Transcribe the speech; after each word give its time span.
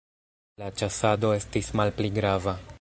La 0.61 0.69
ĉasado 0.81 1.31
estis 1.41 1.71
malpli 1.81 2.13
grava. 2.21 2.61